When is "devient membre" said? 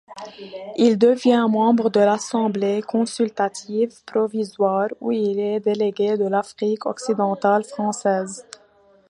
0.97-1.91